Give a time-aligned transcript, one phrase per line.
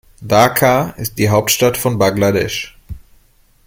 [0.23, 2.75] Dhaka ist die Hauptstadt von Bangladesch.